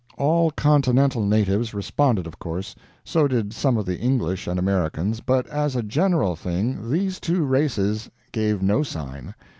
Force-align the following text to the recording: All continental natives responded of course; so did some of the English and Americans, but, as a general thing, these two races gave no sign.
All 0.17 0.49
continental 0.49 1.23
natives 1.27 1.75
responded 1.75 2.25
of 2.25 2.39
course; 2.39 2.73
so 3.03 3.27
did 3.27 3.53
some 3.53 3.77
of 3.77 3.85
the 3.85 3.99
English 3.99 4.47
and 4.47 4.57
Americans, 4.57 5.19
but, 5.19 5.45
as 5.49 5.75
a 5.75 5.83
general 5.83 6.35
thing, 6.35 6.89
these 6.89 7.19
two 7.19 7.43
races 7.43 8.09
gave 8.31 8.63
no 8.63 8.81
sign. 8.81 9.35